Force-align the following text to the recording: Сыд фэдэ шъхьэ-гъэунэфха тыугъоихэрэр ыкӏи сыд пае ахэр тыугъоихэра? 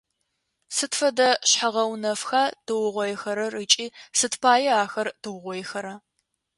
Сыд 0.75 0.91
фэдэ 0.99 1.29
шъхьэ-гъэунэфха 1.49 2.43
тыугъоихэрэр 2.65 3.53
ыкӏи 3.63 3.87
сыд 4.17 4.33
пае 4.41 4.71
ахэр 4.83 5.07
тыугъоихэра? 5.21 5.93